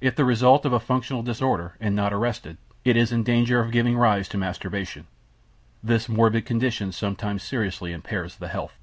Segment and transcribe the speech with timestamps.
[0.00, 3.70] If the result of a functional disorder, and not arrested, it is in danger of
[3.70, 5.06] giving rise to masturbation.
[5.82, 8.78] This morbid condition sometimes seriously impairs the health.